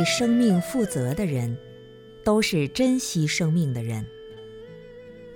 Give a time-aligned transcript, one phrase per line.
[0.00, 1.54] 对生命负责的人，
[2.24, 4.02] 都是珍惜生命的人。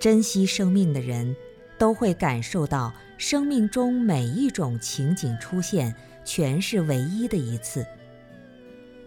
[0.01, 1.37] 珍惜生命的人，
[1.77, 7.87] 都会感受到生命中每一种情景出现，全是唯一的一次。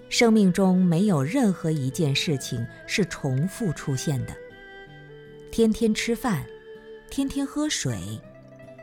[0.09, 4.35] 生命中没有任何一件事情是重复出现的。
[5.51, 6.45] 天天吃饭，
[7.09, 7.97] 天天喝水，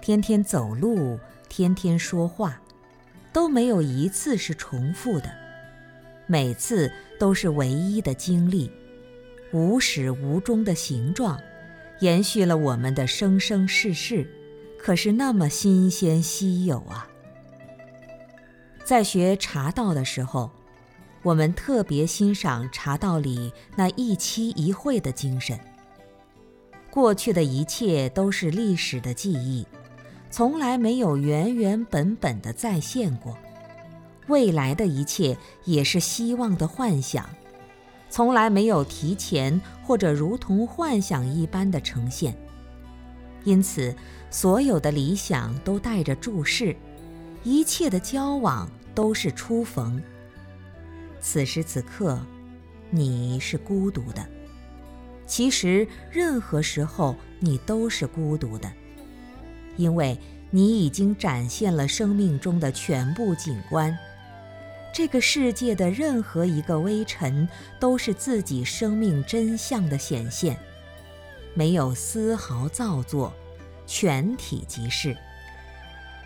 [0.03, 2.61] 天天走路，天天说话，
[3.33, 5.44] 都没有一次是重复的。
[6.27, 8.71] 每次都是唯一的经历，
[9.53, 11.41] 无始无终的形状，
[12.01, 14.27] 延续了我们的生生世世，
[14.79, 17.09] 可是那么新鲜稀有啊！
[18.85, 20.51] 在学茶道的时候。
[21.25, 25.59] 我们特别欣赏茶道里那一期一会的精神。
[26.91, 29.67] 过去的一切都是历史的记忆，
[30.31, 33.33] 从来没有原原本本的再现过；
[34.27, 37.29] 未来的一切也是希望的幻想，
[38.09, 42.35] 从来没有提前或者如同幻想一般的呈现。
[43.45, 43.95] 因此，
[44.31, 46.75] 所有的理想都带着注释，
[47.43, 50.03] 一切的交往都是初逢。
[51.21, 52.19] 此时此刻，
[52.91, 54.27] 你是孤独的。
[55.27, 58.71] 其实，任何时候你都是孤独的，
[59.77, 60.19] 因为
[60.51, 63.95] 你已经展现了生命中的全部景观。
[64.95, 67.49] 这个世界的任何一个微尘，
[67.81, 70.57] 都是自己生命真相的显现，
[71.53, 73.35] 没有丝毫造作，
[73.89, 75.17] 全体即是。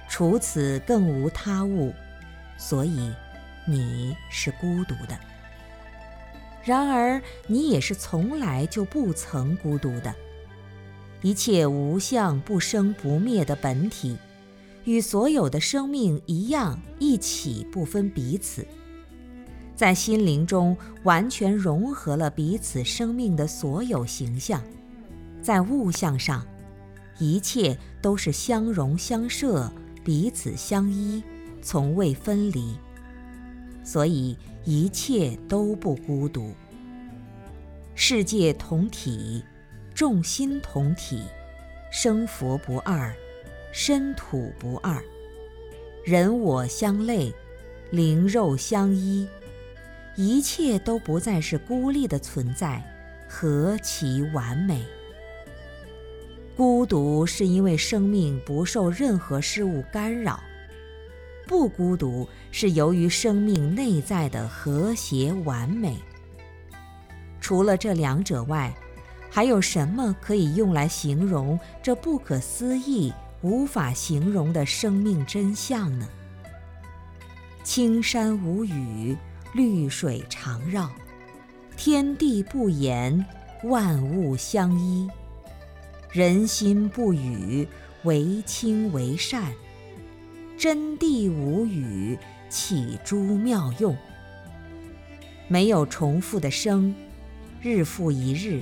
[0.07, 1.95] 除此，更无他物，
[2.59, 3.11] 所以。
[3.71, 5.19] 你是孤独的，
[6.65, 10.15] 然而你也是从来就不曾孤独的。
[11.21, 14.17] 一切无相不生不灭的本体，
[14.89, 18.67] 与所有的生命一样，一起不分彼此，
[19.77, 24.63] 在心灵中完全融合了彼此生命的所有形象。
[25.43, 26.43] 在物象上，
[27.19, 29.71] 一切都是相融相摄，
[30.03, 31.23] 彼此相依，
[31.61, 32.75] 从未分离。
[33.85, 34.35] 所以
[34.65, 36.55] 一切都不孤独。
[37.95, 39.45] 世界同体，
[39.95, 41.25] 众心同体，
[41.93, 43.15] 生佛不二，
[43.73, 45.03] 身土不二，
[46.05, 47.33] 人我相类，
[47.91, 49.29] 灵肉相依，
[50.17, 52.83] 一切都不再是孤立的存在，
[53.29, 54.83] 何其完美！
[56.57, 60.41] 孤独是因为生命不受任何事物干扰。
[61.47, 65.97] 不孤独是由于生命内在的和谐完美。
[67.41, 68.75] 除了这两者外，
[69.31, 73.13] 还有什么可以用来形容这不可思议、
[73.43, 76.09] 无法形容的生命真相呢？
[77.63, 79.17] 青山无语，
[79.55, 80.91] 绿水长绕，
[81.77, 83.25] 天地不言，
[83.65, 85.09] 万物相依，
[86.11, 87.69] 人心不语，
[88.03, 89.53] 惟清惟善。
[90.57, 93.97] 真谛无语，起诸妙用。
[95.47, 96.93] 没有重复的生，
[97.63, 98.61] 日复一日，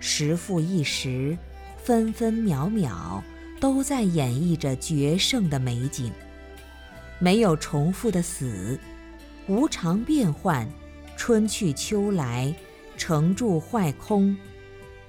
[0.00, 1.36] 时复一时，
[1.76, 3.22] 分分秒秒，
[3.64, 6.12] 都在演绎着绝胜的美景。
[7.18, 8.78] 没有重复的死，
[9.46, 10.68] 无常变幻，
[11.16, 12.54] 春去秋来，
[12.98, 14.36] 成住坏空，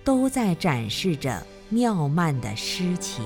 [0.06, 3.26] 都在展示着妙曼的诗情。